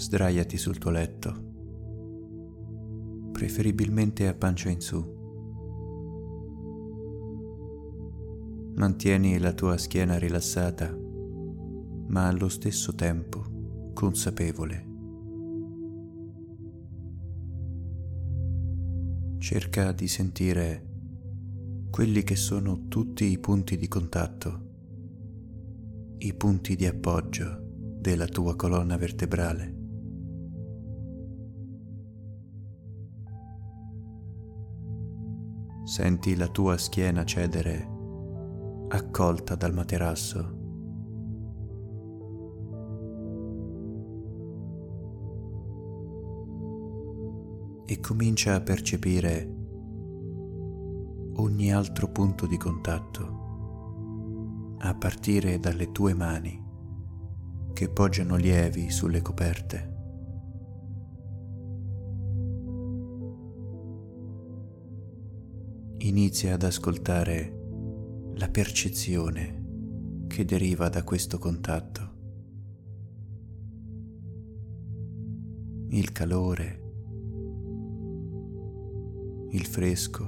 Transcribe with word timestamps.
Sdraiati 0.00 0.56
sul 0.56 0.78
tuo 0.78 0.90
letto, 0.90 1.30
preferibilmente 3.32 4.28
a 4.28 4.34
pancia 4.34 4.70
in 4.70 4.80
su. 4.80 4.96
Mantieni 8.76 9.38
la 9.38 9.52
tua 9.52 9.76
schiena 9.76 10.16
rilassata, 10.16 10.90
ma 12.06 12.26
allo 12.28 12.48
stesso 12.48 12.94
tempo 12.94 13.92
consapevole. 13.92 14.88
Cerca 19.36 19.92
di 19.92 20.08
sentire 20.08 20.88
quelli 21.90 22.22
che 22.22 22.36
sono 22.36 22.88
tutti 22.88 23.26
i 23.26 23.38
punti 23.38 23.76
di 23.76 23.86
contatto, 23.86 24.68
i 26.16 26.32
punti 26.32 26.74
di 26.74 26.86
appoggio 26.86 27.58
della 28.00 28.26
tua 28.26 28.56
colonna 28.56 28.96
vertebrale. 28.96 29.79
Senti 35.90 36.36
la 36.36 36.46
tua 36.46 36.78
schiena 36.78 37.24
cedere 37.24 37.84
accolta 38.90 39.56
dal 39.56 39.74
materasso. 39.74 40.38
E 47.86 47.98
comincia 47.98 48.54
a 48.54 48.60
percepire 48.60 49.52
ogni 51.32 51.72
altro 51.72 52.06
punto 52.12 52.46
di 52.46 52.56
contatto, 52.56 54.76
a 54.78 54.94
partire 54.94 55.58
dalle 55.58 55.90
tue 55.90 56.14
mani 56.14 56.68
che 57.72 57.88
poggiano 57.88 58.36
lievi 58.36 58.90
sulle 58.90 59.22
coperte. 59.22 59.89
Inizia 66.02 66.54
ad 66.54 66.62
ascoltare 66.62 68.32
la 68.36 68.48
percezione 68.48 70.24
che 70.28 70.46
deriva 70.46 70.88
da 70.88 71.04
questo 71.04 71.36
contatto. 71.36 72.08
Il 75.90 76.10
calore, 76.10 76.82
il 79.50 79.66
fresco, 79.66 80.24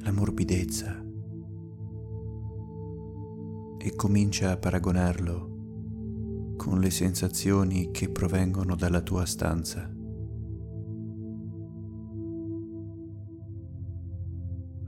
la 0.00 0.10
morbidezza 0.10 1.00
e 3.78 3.94
comincia 3.94 4.50
a 4.50 4.56
paragonarlo 4.56 6.54
con 6.56 6.80
le 6.80 6.90
sensazioni 6.90 7.92
che 7.92 8.08
provengono 8.08 8.74
dalla 8.74 9.00
tua 9.00 9.24
stanza. 9.26 9.98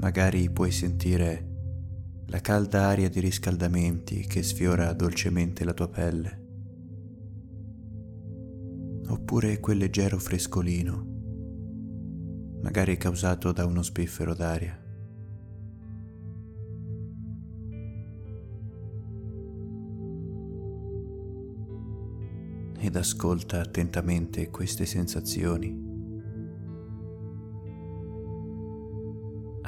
Magari 0.00 0.48
puoi 0.48 0.70
sentire 0.70 1.48
la 2.28 2.40
calda 2.40 2.86
aria 2.86 3.10
di 3.10 3.20
riscaldamenti 3.20 4.26
che 4.26 4.42
sfiora 4.42 4.94
dolcemente 4.94 5.62
la 5.62 5.74
tua 5.74 5.88
pelle, 5.88 6.46
oppure 9.08 9.60
quel 9.60 9.76
leggero 9.76 10.18
frescolino, 10.18 11.06
magari 12.62 12.96
causato 12.96 13.52
da 13.52 13.66
uno 13.66 13.82
spiffero 13.82 14.34
d'aria. 14.34 14.78
ed 22.82 22.96
ascolta 22.96 23.60
attentamente 23.60 24.48
queste 24.48 24.86
sensazioni. 24.86 25.89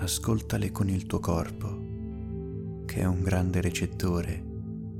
Ascoltale 0.03 0.73
con 0.73 0.89
il 0.89 1.07
tuo 1.07 1.21
corpo, 1.21 2.85
che 2.87 3.03
è 3.03 3.05
un 3.05 3.23
grande 3.23 3.61
recettore 3.61 4.45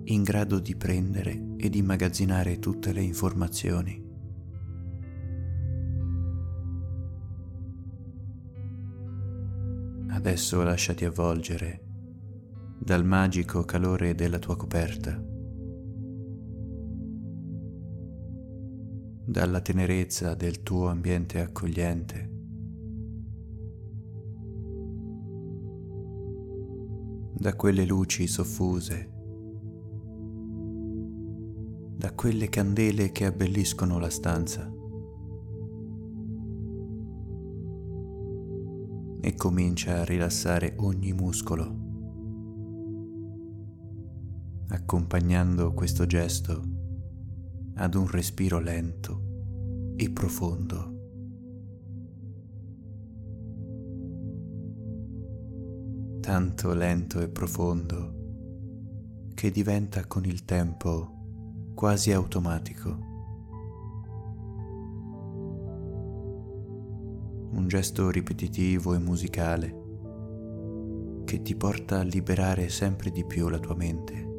in 0.05 0.23
grado 0.23 0.61
di 0.61 0.77
prendere 0.77 1.55
ed 1.57 1.75
immagazzinare 1.75 2.61
tutte 2.61 2.93
le 2.93 3.03
informazioni. 3.03 4.01
Adesso 10.11 10.63
lasciati 10.63 11.05
avvolgere 11.05 11.81
dal 12.79 13.05
magico 13.05 13.65
calore 13.65 14.15
della 14.15 14.39
tua 14.39 14.57
coperta. 14.57 15.21
dalla 19.25 19.61
tenerezza 19.61 20.35
del 20.35 20.63
tuo 20.63 20.89
ambiente 20.89 21.41
accogliente. 21.41 22.42
Da 27.43 27.57
quelle 27.57 27.85
luci 27.85 28.29
soffuse, 28.29 29.11
da 31.97 32.13
quelle 32.15 32.49
candele 32.49 33.11
che 33.11 33.27
abbelliscono 33.27 33.99
la 33.99 34.11
stanza. 34.11 34.73
E 39.21 39.35
comincia 39.35 39.99
a 39.99 40.05
rilassare 40.05 40.77
ogni 40.77 41.13
muscolo, 41.13 41.77
accompagnando 44.69 45.75
questo 45.75 46.07
gesto 46.07 46.63
ad 47.75 47.95
un 47.97 48.07
respiro 48.07 48.61
lento 48.61 49.95
e 49.97 50.09
profondo. 50.11 50.92
Tanto 56.23 56.73
lento 56.73 57.21
e 57.21 57.29
profondo 57.29 58.15
che 59.35 59.51
diventa 59.51 60.07
con 60.07 60.25
il 60.25 60.45
tempo 60.45 61.73
quasi 61.75 62.13
automatico. 62.13 62.97
Un 67.51 67.65
gesto 67.67 68.09
ripetitivo 68.09 68.95
e 68.95 68.99
musicale 69.01 69.81
che 71.25 71.43
ti 71.43 71.57
porta 71.57 71.99
a 71.99 72.05
liberare 72.05 72.69
sempre 72.69 73.11
di 73.11 73.25
più 73.25 73.49
la 73.49 73.59
tua 73.59 73.75
mente. 73.75 74.31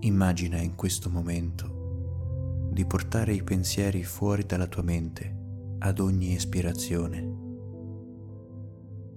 Immagina 0.00 0.58
in 0.58 0.74
questo 0.74 1.08
momento 1.08 1.79
di 2.80 2.86
portare 2.86 3.34
i 3.34 3.42
pensieri 3.42 4.02
fuori 4.02 4.46
dalla 4.46 4.66
tua 4.66 4.80
mente 4.80 5.76
ad 5.80 5.98
ogni 5.98 6.34
espirazione. 6.34 7.36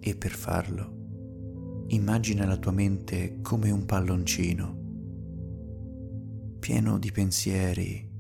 E 0.02 0.18
per 0.18 0.32
farlo, 0.32 1.86
immagina 1.88 2.46
la 2.46 2.58
tua 2.58 2.74
mente 2.74 3.40
come 3.42 3.72
un 3.72 3.86
palloncino, 3.86 4.82
pieno 6.60 7.00
di 7.00 7.12
pensieri, 7.14 8.12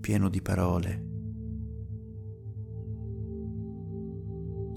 pieno 0.00 0.28
di 0.28 0.42
parole. 0.42 1.06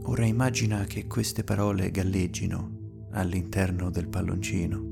Ora 0.04 0.26
immagina 0.26 0.84
che 0.84 1.08
queste 1.08 1.44
parole 1.44 1.90
galleggino 1.90 3.08
all'interno 3.14 3.90
del 3.90 4.08
palloncino 4.10 4.88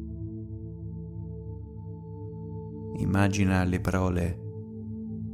Immagina 2.97 3.61
le 3.65 3.81
parole, 3.81 4.44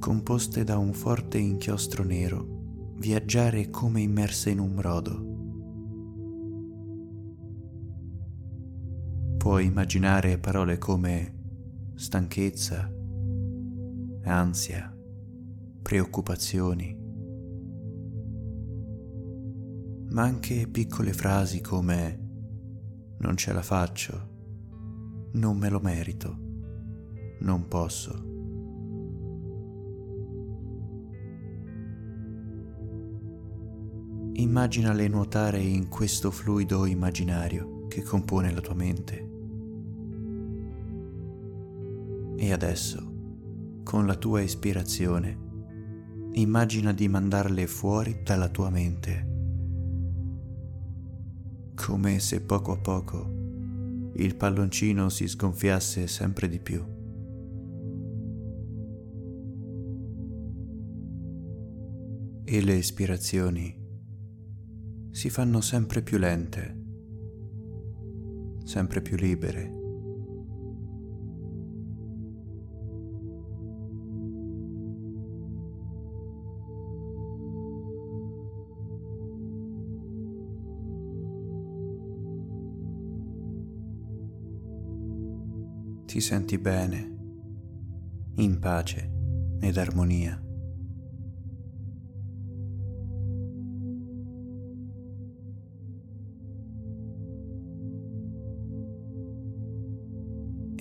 composte 0.02 0.64
da 0.64 0.80
un 0.80 0.94
forte 0.94 1.38
inchiostro 1.38 2.04
nero, 2.04 2.96
viaggiare 2.96 3.70
come 3.70 4.02
immerse 4.02 4.50
in 4.50 4.58
un 4.58 4.74
brodo. 4.74 5.30
Puoi 9.38 9.66
immaginare 9.66 10.40
parole 10.40 10.80
come 10.80 11.92
stanchezza, 11.94 12.92
ansia, 14.24 14.98
preoccupazioni, 15.84 16.98
ma 20.10 20.24
anche 20.24 20.68
piccole 20.68 21.14
frasi 21.14 21.62
come 21.62 22.20
non 23.20 23.38
ce 23.38 23.54
la 23.54 23.62
faccio, 23.62 24.30
non 25.34 25.58
me 25.58 25.70
lo 25.70 25.80
merito 25.80 26.50
non 27.42 27.68
posso. 27.68 28.31
Immaginale 34.42 35.08
nuotare 35.08 35.62
in 35.62 35.88
questo 35.88 36.32
fluido 36.32 36.88
immaginario 36.88 37.86
che 37.88 38.02
compone 38.02 38.52
la 38.52 38.60
tua 38.60 38.74
mente. 38.74 39.30
E 42.38 42.52
adesso, 42.52 43.82
con 43.84 44.08
la 44.08 44.16
tua 44.16 44.42
ispirazione, 44.42 45.38
immagina 46.32 46.92
di 46.92 47.08
mandarle 47.08 47.68
fuori 47.68 48.22
dalla 48.24 48.50
tua 48.50 48.72
mente, 48.72 49.30
come 51.76 52.18
se 52.18 52.42
poco 52.42 52.72
a 52.72 52.78
poco 52.80 54.12
il 54.16 54.36
palloncino 54.36 55.10
si 55.10 55.28
sgonfiasse 55.28 56.08
sempre 56.08 56.50
di 56.50 56.60
più. 56.60 56.84
E 62.44 62.62
le 62.64 62.74
ispirazioni 62.74 63.81
si 65.12 65.30
fanno 65.30 65.62
sempre 65.62 66.02
più 66.02 66.18
lente, 66.18 66.80
sempre 68.64 69.02
più 69.02 69.16
libere. 69.16 69.80
ti 86.12 86.20
senti 86.20 86.58
bene, 86.58 87.16
in 88.36 88.60
pace 88.60 89.10
ed 89.62 89.78
armonia. 89.78 90.51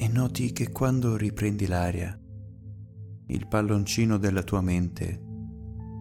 E 0.02 0.08
noti 0.08 0.52
che 0.52 0.72
quando 0.72 1.14
riprendi 1.18 1.66
l'aria, 1.66 2.18
il 3.26 3.46
palloncino 3.46 4.16
della 4.16 4.42
tua 4.42 4.62
mente 4.62 5.20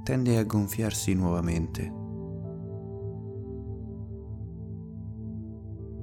tende 0.05 0.37
a 0.37 0.43
gonfiarsi 0.45 1.13
nuovamente. 1.13 1.93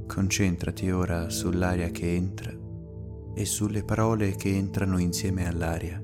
Concentrati 0.07 0.91
ora 0.91 1.31
sull'aria 1.31 1.89
che 1.89 2.15
entra 2.15 2.53
e 3.35 3.45
sulle 3.47 3.83
parole 3.83 4.37
che 4.37 4.55
entrano 4.55 4.99
insieme 4.99 5.49
all'aria. 5.49 5.99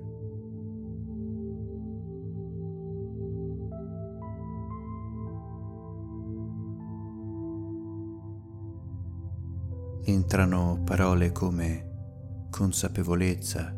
Entrano 10.04 10.82
parole 10.84 11.30
come 11.30 12.48
consapevolezza, 12.50 13.72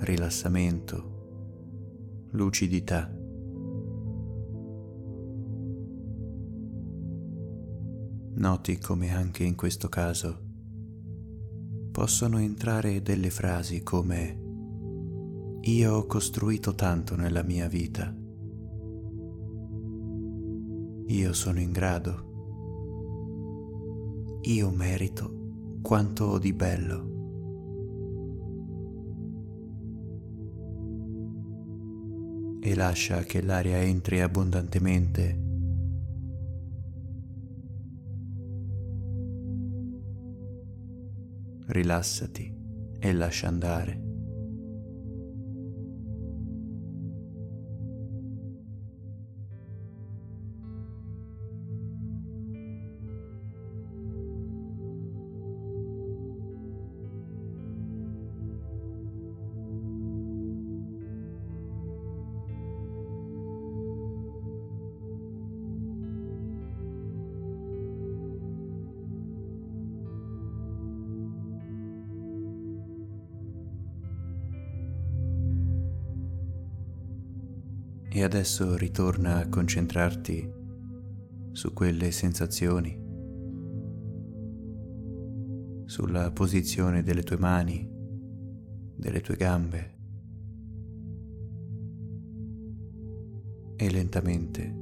rilassamento, 0.00 2.26
lucidità. 2.32 3.08
Noti 8.34 8.78
come 8.78 9.14
anche 9.14 9.44
in 9.44 9.54
questo 9.54 9.88
caso 9.88 10.40
possono 11.92 12.38
entrare 12.38 13.02
delle 13.02 13.30
frasi 13.30 13.84
come 13.84 14.40
io 15.60 15.94
ho 15.94 16.06
costruito 16.06 16.74
tanto 16.74 17.14
nella 17.14 17.44
mia 17.44 17.68
vita, 17.68 18.12
io 21.06 21.32
sono 21.32 21.60
in 21.60 21.70
grado, 21.70 22.30
io 24.42 24.70
merito 24.70 25.78
quanto 25.82 26.24
ho 26.24 26.38
di 26.38 26.52
bello. 26.52 27.10
E 32.60 32.74
lascia 32.74 33.22
che 33.22 33.42
l'aria 33.42 33.78
entri 33.78 34.20
abbondantemente 34.20 35.50
rilassati 41.66 42.54
e 42.98 43.12
lascia 43.12 43.48
andare. 43.48 44.11
E 78.14 78.22
adesso 78.22 78.76
ritorna 78.76 79.38
a 79.38 79.48
concentrarti 79.48 80.46
su 81.52 81.72
quelle 81.72 82.10
sensazioni, 82.10 82.94
sulla 85.86 86.30
posizione 86.30 87.02
delle 87.02 87.22
tue 87.22 87.38
mani, 87.38 87.88
delle 88.96 89.22
tue 89.22 89.36
gambe. 89.36 89.94
E 93.76 93.90
lentamente 93.90 94.76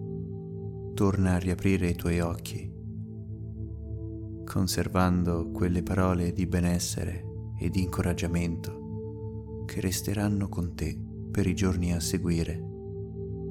torna 0.95 1.35
a 1.35 1.39
riaprire 1.39 1.89
i 1.89 1.95
tuoi 1.95 2.19
occhi, 2.19 2.69
conservando 4.45 5.53
quelle 5.53 5.85
parole 5.85 6.33
di 6.33 6.49
benessere 6.49 7.25
e 7.61 7.71
di 7.71 7.81
incoraggiamento 7.83 9.63
che 9.67 9.81
resteranno 9.81 10.49
con 10.49 10.75
te 10.75 10.99
per 11.31 11.47
i 11.47 11.55
giorni 11.55 11.93
a 11.93 12.01
seguire 12.01 12.70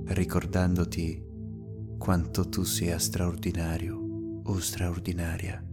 ricordandoti 0.10 1.24
quanto 2.00 2.50
tu 2.50 2.64
sia 2.64 2.98
straordinario 2.98 4.42
o 4.44 4.60
straordinaria. 4.60 5.69